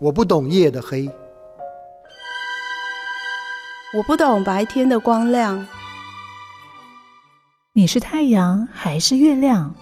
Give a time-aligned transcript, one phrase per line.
[0.00, 1.10] 我不懂夜的黑，
[3.92, 5.66] 我不懂白天的光亮。
[7.74, 9.74] 你是太阳还是月亮？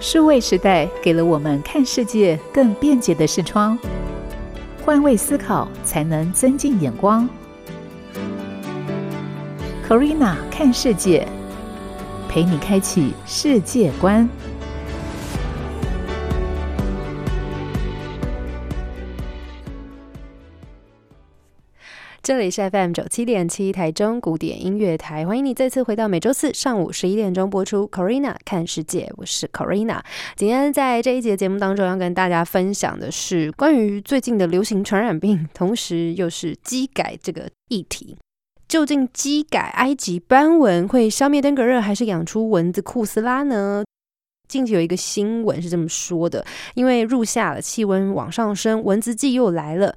[0.00, 3.78] 数位时代给了我们看世界更便捷的视窗，
[4.82, 7.28] 换位思考才能增进眼光。
[9.86, 11.28] Corina 看世界，
[12.26, 14.26] 陪你开启世界观。
[22.24, 30.00] 这里是 FM 九七点七台中古典音乐台，欢迎你再次回到每周四上午十一点钟播出 Corina 看世界，我是 Corina。
[30.34, 38.16] 今天在这一节节目当中要跟大家分享的是关于最近的流行传染病，同时又是基改这个议题。
[38.66, 43.84] 究竟基改埃及斑纹会消灭登革热，还是养出蚊子库斯拉呢？
[44.48, 46.42] 近期有一个新闻是这么说的：
[46.74, 49.94] 因为入夏了，气温往上升，蚊子季又来了。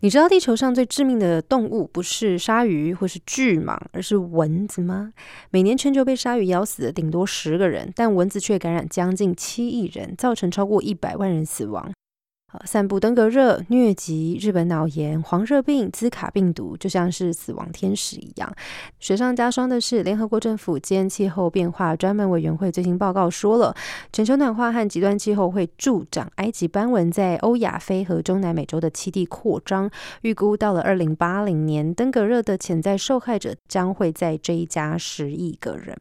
[0.00, 5.12] 你知道地球上最致命的动物不是鲨鱼或是巨蟒，而是蚊子吗？
[5.50, 11.92] 每年全球被鲨鱼咬死的顶多十个人，但蚊子却感染将近七亿人，造成超过一百万人死亡。
[12.64, 18.50] 散布登革热、疟疾、日本脑炎、黄热病、兹卡病毒，就像是死亡天使一样。
[18.98, 23.74] 雪上加霜的是，联合国政府间气候变化专门委员会最新报告说了，
[24.12, 29.90] 全球暖化和极端气候会助长埃及斑纹在欧亚非和中南美洲的栖地扩张。
[30.22, 35.96] 预估到了二零八零年，登革热的潜在受害者将会再追加十亿个人。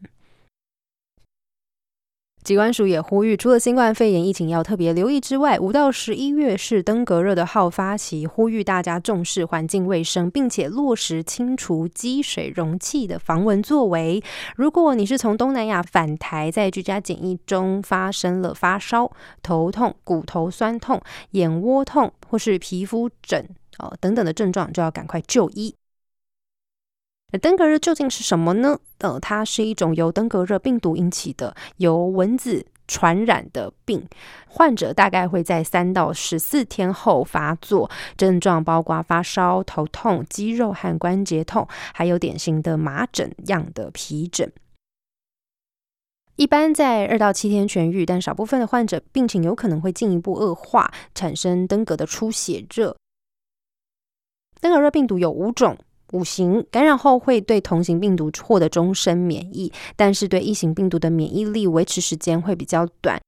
[2.48, 14.24] 机关署也呼吁，除了新冠肺炎疫情要特别留意之外，五到十一月是登革热的好发期，呼吁大家重视环境卫生，并且落实清除积水容器的防蚊作为。
[14.56, 19.12] 如果你是从东南亚返台，在居家检疫中发生了发烧、
[19.44, 23.46] 头痛、骨头酸痛、眼窝痛或是皮肤疹
[23.78, 25.76] 哦等等的症状，就要赶快就医。
[27.32, 28.80] 那登革热究竟是什么呢？
[29.00, 34.08] 呃，它是一种由登革热病毒引起的由蚊子传染的病，
[34.48, 44.50] 患者大概会在三到十四天后发作，症状包括发烧、头痛、肌肉和关节痛，还有典型的麻疹样的皮疹。
[46.38, 52.96] 一般在二到七天痊愈，但少部分的患者病情有可能会进一步恶化，产生登革的出血热。
[54.62, 55.78] 登革热病毒有五种。
[56.14, 63.20] 五型感染后会对同型病毒获得终身免疫，但是对异型病毒的免疫力维持时间会比较短。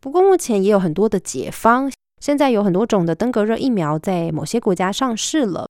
[0.00, 5.68] 不过目前也有很多的解方，现在有很多种的登革热疫苗在某些国家上市了，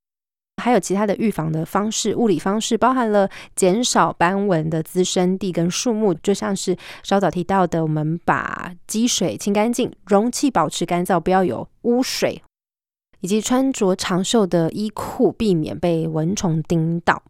[0.62, 12.40] 还有其他的预防的方式，物理方式包含了减少斑纹的滋生地跟树木，就像是稍早提到的，我们把积水清干净，容器保持干燥，不要有污水。
[13.20, 17.22] 以及穿着长袖的衣裤，避免被蚊虫叮到。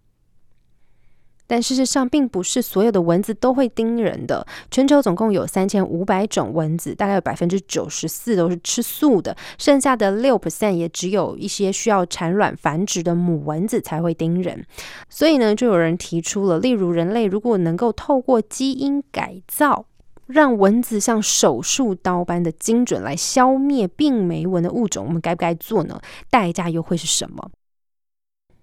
[1.47, 4.47] 但事实上，并不是所有的蚊子都会叮人的。
[4.71, 14.65] 全球总共有三千五百种蚊子，大概有百分之九十四都是吃素的，剩下的六 percent 也只有一些需要产卵繁殖的母蚊子才会叮人。
[15.09, 19.87] 所以呢，就有人提出了，例如人类如果能够透过基因改造。
[20.31, 26.01] 让蚊子像手术刀般的精准来消灭病媒蚊的物种，我们该不该做呢？
[26.31, 27.51] 代价又会是什么？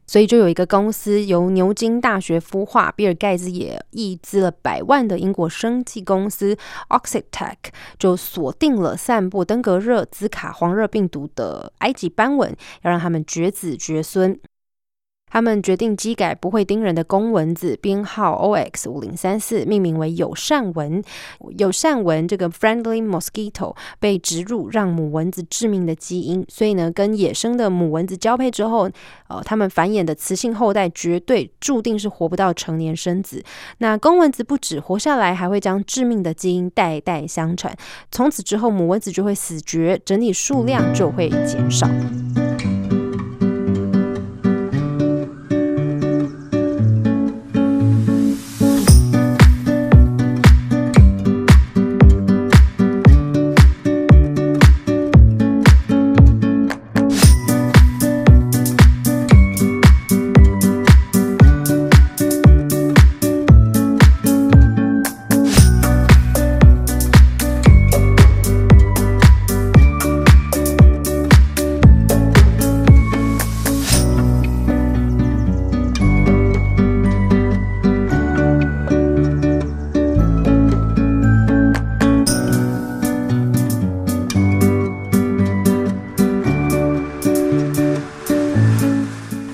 [0.10, 6.58] 所以就有一个公司由牛津大学孵化，比尔盖茨也溢资了百万的英国生技公司
[6.88, 7.58] Oxitec，
[8.00, 14.40] 就锁定了散布登革热、兹卡、黄热病毒的埃及斑蚊，要让他们绝子绝孙。
[15.30, 21.04] 他们决定机改不会叮人的公蚊子，编号 O X 五零三四，命名为友善蚊。
[21.58, 28.90] 友善蚊这个 Friendly Mosquito 被植入让母蚊子致命的基因，所以呢，跟野生的母蚊子交配之后，
[29.28, 33.44] 呃，它们繁衍的雌性后代绝对注定是活不到成年生子。
[33.80, 37.76] 那公蚊子不止活下来，还会将致命的基因代代相传。
[38.12, 41.88] 从此之后，母蚊子就会死绝，整体数量就会减少。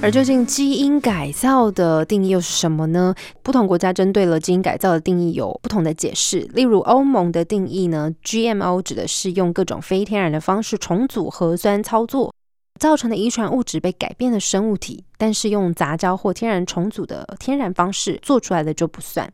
[0.03, 3.15] 而究竟基因改造的定义又是什么呢？
[3.41, 6.41] 不同国家针对了基因改造的定义有不同的解释。
[6.53, 12.35] 例如，欧盟的定义呢，GMO 指的是用各种非天然的方式重组核酸操作
[12.77, 19.31] 造成的遗传物质被改变的生物体，但是用杂交或天然重组的天然方式做出来的就不算。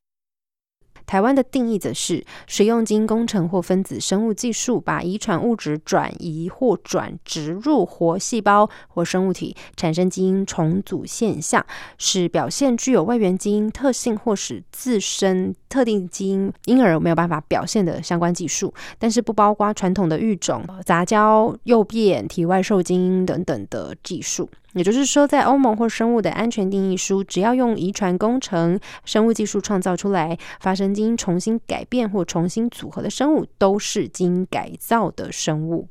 [1.10, 11.66] 台湾的定义则是使用基因工程或分子生物技术，把遗传物质转移或转植入活细胞或生物体，产生基因重组现象，
[11.98, 24.48] 使表现具有外源基因特性或使自身特定基因因而没有办法表现的相关技术，但是不包括传统的育种、杂交、诱变、体外受精等等的技术。
[24.74, 35.88] 也就是说，在欧盟或生物的安全定义书，只要用遗传工程、生物技术创造出来、发生基因重新改变或重新组合的生物，都是基因改造的生物。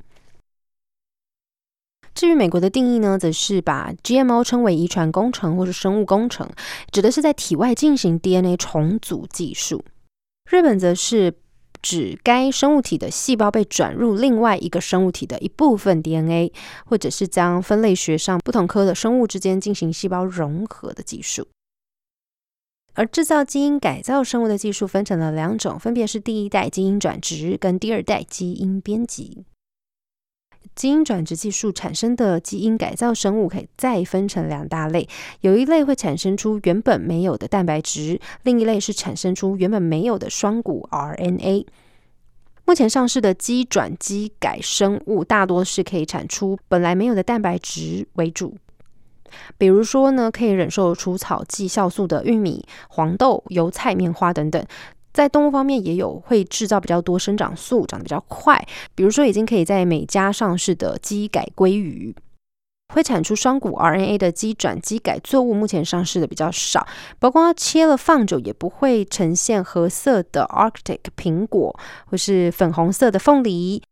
[2.14, 6.48] 至于美国的定义呢，则是把 GMO 称为遗传工程或是生物工程，
[6.92, 9.84] 指的是在体外进行 DNA 重组技术。
[10.50, 11.34] 日本则是。
[11.82, 16.52] 指该生物体的细胞被转入另外一个生物体的一部分 DNA，
[16.84, 21.48] 或者是将分类学上不同科的生物之间进行细胞融合的技术。
[22.94, 29.44] 而制造基因改造生物的技术分成了两种，分别是第一代基因转植跟第二代基因编辑。
[30.74, 35.08] 基因转殖技术产生的基因改造生物可以再分成两大类，
[35.40, 41.66] 有一类会产生出原本没有的蛋白质，另一类是产生出原本没有的双股 RNA。
[42.64, 48.54] 目前上市的基转基改生物大多是可以产出本来没有的蛋白质为主，
[49.56, 54.62] 比如说呢，可以忍受除草剂酵素的玉米、黄豆、油菜、棉花等等。
[55.18, 58.64] 在动物方面也有会制造比较多生长素，长得比较快。
[58.94, 62.14] 比如说，已经可以在美加上市的基改鲑鱼，
[62.94, 66.86] 会产出双股 RNA 的基转基改作物，目前上市的比较少。
[67.18, 71.76] 包括切了放久也不会呈现褐色的 Arctic 苹果，
[72.06, 73.82] 或是粉红色的凤梨。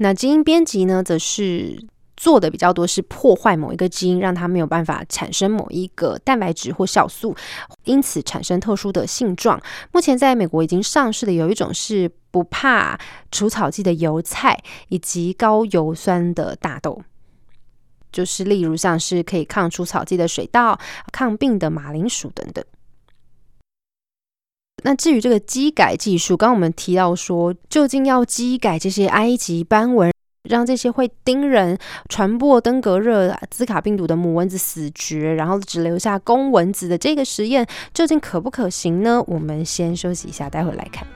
[0.00, 1.86] 那基因编辑呢，则是。
[2.16, 7.36] 做的比较多是破坏某一个基因，让它没有办法产生某一个蛋白质或酵素，
[7.84, 9.60] 因此产生特殊的性状。
[9.92, 12.98] 目前在美国已经上市的有一种是不怕
[13.30, 14.58] 除草剂的油菜，
[14.88, 17.02] 以及高油酸的大豆，
[18.10, 20.78] 就是例如像是可以抗除草剂的水稻、
[21.12, 22.64] 抗病的马铃薯等等。
[24.84, 30.15] 那至于这个基改技术，刚刚我们提到说，究竟要基改这些埃及斑纹？
[30.48, 31.76] 让这些会叮人、
[32.08, 39.22] 传播登革热、兹卡病毒的母蚊子死绝，然后只留下公蚊子的这个实验，究竟可不可行呢？
[39.26, 41.06] 我们先休息一下，待会来看。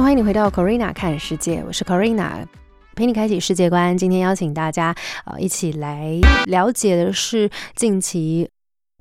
[0.00, 2.46] 欢迎你回到 Corina 看世界，我是 Corina，
[2.94, 3.96] 陪你开启世界观。
[3.96, 4.94] 今天邀请大家
[5.26, 8.48] 呃一起来了解的是，近期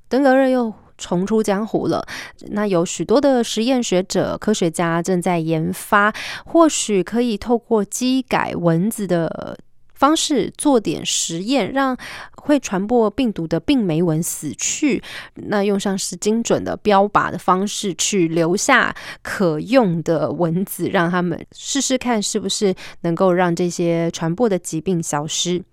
[0.09, 2.05] 登革热又重出江湖了。
[2.49, 6.13] 那有许多的实验学者、科学家正在研发，
[6.45, 9.57] 或许可以透过机改蚊子的。
[10.01, 11.95] 方式做点实验，让
[12.31, 15.03] 会传播病毒的病媒蚊死去。
[15.35, 25.63] 那用上是精准的标靶的方式去留下可用的蚊子，让他们试试看是不是能够让这些传播的疾病消失。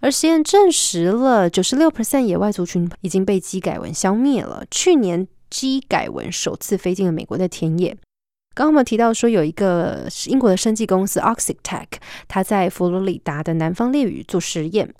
[0.00, 4.64] 而实验证实了，九十六 percent 野外族群已经被基改蚊消灭了。
[4.72, 7.96] 去年基改蚊首次飞进了美国的田野。
[8.54, 11.86] 刚刚我们提到说，有一个英国的生技公司 Oxitec，
[12.28, 14.94] 它在佛罗里达的南方猎屿做实验，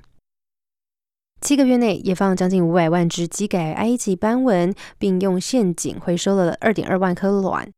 [1.43, 7.71] 七个月内也放将近五百万只机改埃及斑纹，并用陷阱回收了二点二万颗卵。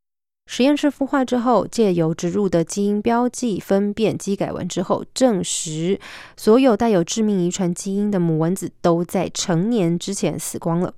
[0.46, 5.98] 实验室孵化之后，借由植入的基因标记分辨基改纹之后，证实
[6.36, 10.94] 所有带有致命遗传基因的母蚊子都在成年之前死光了。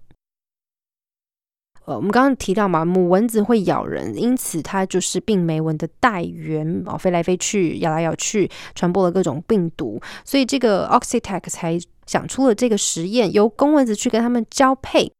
[1.87, 15.11] 呃，我们刚刚提到嘛，母蚊子会咬人，因此它就是病媒蚊的带源哦，飞来飞去，咬来咬去，传播了各种病毒，所以这个 Oxitec 才想出了这个实验，由公蚊子去跟它们交配。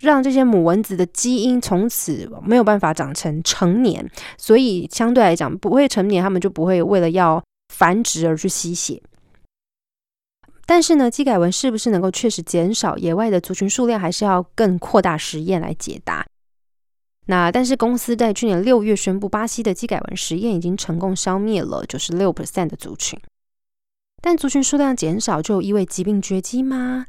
[0.00, 7.40] 让这些母蚊子的基因从此没有办法长成成年，所以相对来讲不会成年，他们就不会为了要
[7.72, 9.00] 繁殖而去吸血。
[10.72, 16.26] 但是呢，基改文是不是能够确实减少野外的族群数量，还是要更扩大实验来解答。
[17.26, 23.20] 那但是公司在去年六月宣布，巴西的基改文实验已经成功消灭了九十六 percent 的族群。
[24.22, 27.04] 但族群数量减少就意味疾病绝迹吗？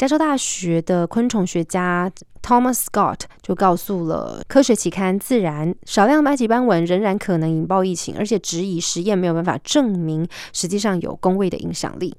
[0.00, 12.16] 加州大学的昆虫学家 Thomas Scott 就告诉了科学期刊《自然》，少量埃及斑纹仍然可能引爆疫情，而且质疑实验没有办法证明实际上有工位的影响力，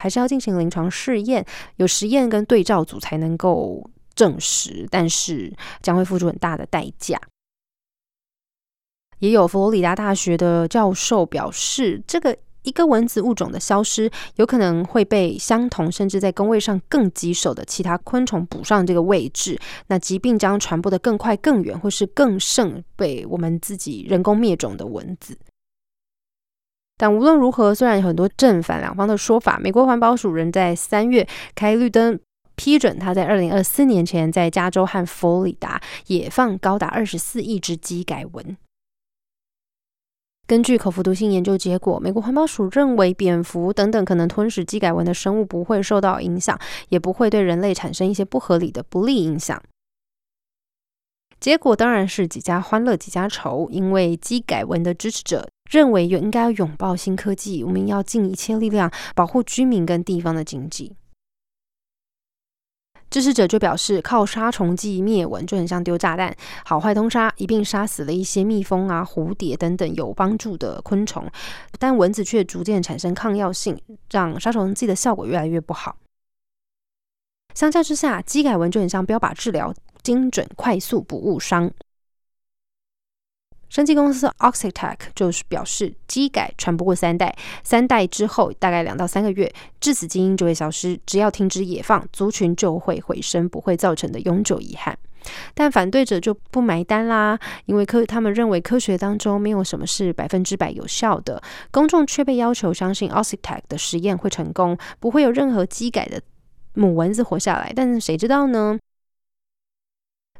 [0.00, 5.50] 还是要进行临床试验，有实验跟对照组才能够证实，但是
[5.80, 7.18] 将会付出很大的代价。
[9.20, 12.36] 也有佛罗里达大学的教授表示，这个。
[12.64, 25.38] 一个蚊子物种的消失，有可能会被相同甚至在工位上更棘手的其他昆虫补上这个位置，那疾病将传播的更快、更远，或是更胜被我们自己人工灭种的蚊子。
[26.96, 32.18] 但无论如何，虽然有很多正反两方的说法，美国环保署仍在三月开绿灯，
[32.54, 38.56] 批准他在二零二四年前在加州和佛罗里达也放高达二十四亿只鸡改蚊。
[40.46, 46.58] 根据口服毒性研究结果，美国环保署认为蝙蝠等等可能吞食基改文的生物不会受到影响，
[46.90, 49.62] 也不会对人类产生一些不合理的不利影响。
[51.40, 60.94] 结果当然是几家欢乐几家愁，因为基改文的支持者认为应该要拥抱新科技，我们要尽一切力量保护居民跟地方的经济。
[63.14, 71.24] 支持者就表示，靠杀虫剂灭蚊就很像丢炸弹，好坏通杀，一并杀死了一些蜜蜂啊、蝴蝶等等有帮助的昆虫，
[71.78, 73.80] 但蚊子却逐渐产生抗药性，
[74.10, 75.96] 让杀虫剂的效果越来越不好。
[77.54, 81.70] 相较之下，机改蚊就很像标靶治疗，精准快速不误伤。
[83.74, 90.96] 生技公司 Oxitec 就是表示，基改传不过三代，三代之后大概两到三个月，致死基因就会消失。
[91.04, 94.96] 只要停止野放，族群就会回升，不会造成的永久遗憾。
[95.54, 106.22] 但反对者就不买单啦，因为科他们认为科学当中没有什么是百分之百有效的，公众却被要求相信 Oxitec 的实验会成功，不会有任何基改的
[106.74, 107.72] 母蚊子活下来。
[107.74, 108.78] 但是谁知道呢？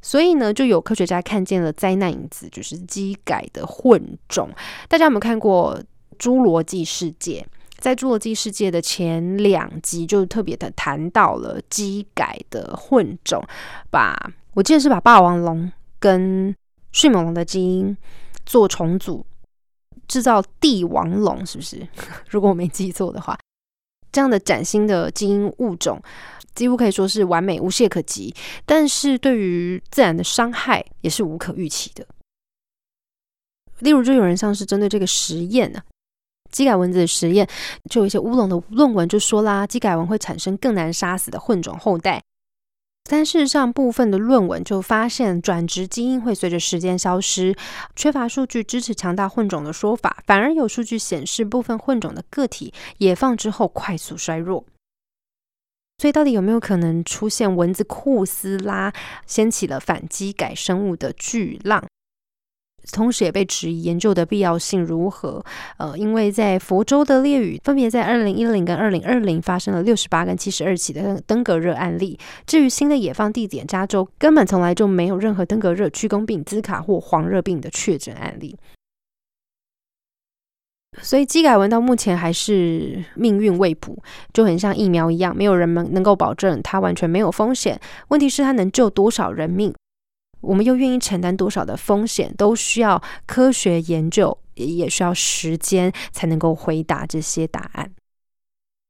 [0.07, 4.51] 所以呢，就有科学家看见了灾难因子，就是机改的混种。
[4.87, 5.81] 大家有没有看过
[6.23, 7.41] 《侏罗纪世界》？
[7.79, 13.43] 在《侏罗纪世界》的前两集，就特别的谈到了机改的混种，
[13.91, 14.15] 把
[14.53, 16.55] 我记得是把霸王龙跟
[16.93, 17.97] 迅猛龙的基因
[18.45, 19.25] 做重组，
[20.07, 21.89] 制造帝王龙，是不是？
[22.29, 23.39] 如果我没记错的话，
[24.15, 26.01] 这样的崭新的基因物种。
[26.55, 28.33] 几乎可以说是完美无懈可击，
[28.65, 32.07] 但是对于自然的伤害也是无可预期的。
[33.81, 35.83] 例如，就有人像是针对这个实验呢，
[36.53, 37.45] 基改蚊子的实验，
[37.91, 42.23] 就有一些乌龙的论文就说啦，基改蚊会产生更难杀死的混种后代。
[43.09, 47.55] 但事实上，部分的论文就发现转殖基因会随着时间消失，
[47.95, 54.65] 缺乏数据支持强大混种的说法，反而有数据显示部分混种的个体野放之后快速衰弱。
[55.99, 58.93] 所以，到底有没有可能出现蚊子库斯拉
[59.27, 61.85] 掀起了反击改生物的巨浪？
[62.93, 65.45] 同时也被质疑研究的必要性如何？
[65.79, 72.19] 呃，因为在佛州的烈屿，分别在二零一零跟二零二零发生了六十八跟七十二起的登革热案例。
[72.47, 78.57] 至于新的野放地点加州，根本从来就没有任何登革热、屈公病、兹卡或黄热病的确诊案例。
[81.03, 83.99] 所以基改文到目前还是命运未卜，
[84.33, 87.81] 就很像疫苗一样，没有人们能够保证它完全没有风险。
[88.09, 89.75] 问题是它能救多少人命，
[90.45, 97.91] 我们又愿意承担多少的风险，都需要科学研究，也需要时间才能够回答这些答案。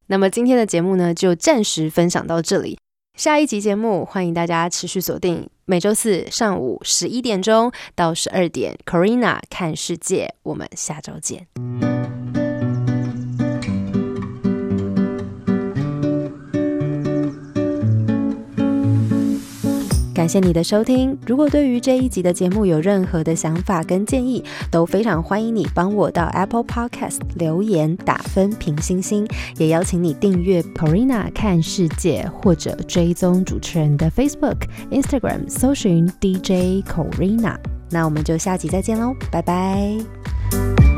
[0.08, 2.78] 那么今天的节目呢，就暂时分享到这里。
[3.16, 10.34] 下一集节目，欢迎大家持续锁定每周四上午十一点钟到十二点，Corina 看世界。
[10.42, 11.93] 我们下周见。
[20.24, 21.18] 感谢你的收听。
[21.26, 29.28] 如果对于这一集的节目有任何的想法跟建议，都非常欢迎你帮我到 Apple Podcast 留言打分评星星，
[29.58, 37.56] 也邀请你订阅 Corina 看世界或者追踪主持人的 Facebook、Instagram，搜寻 DJ Corina。
[37.90, 40.93] 那我们就下集再见喽，拜拜。